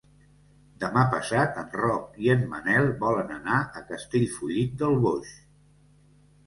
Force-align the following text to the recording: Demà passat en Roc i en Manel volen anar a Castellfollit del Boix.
Demà 0.83 1.03
passat 1.11 1.59
en 1.63 1.69
Roc 1.81 2.17
i 2.25 2.31
en 2.37 2.41
Manel 2.55 2.91
volen 3.05 3.31
anar 3.37 3.61
a 3.63 3.85
Castellfollit 3.93 4.77
del 4.83 5.01
Boix. 5.09 5.41